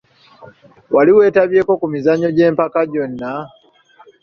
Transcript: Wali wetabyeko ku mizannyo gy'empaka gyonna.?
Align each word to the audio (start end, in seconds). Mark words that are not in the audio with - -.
Wali 0.95 1.11
wetabyeko 1.17 1.71
ku 1.79 1.85
mizannyo 1.93 2.29
gy'empaka 2.35 2.79
gyonna.? 2.91 3.31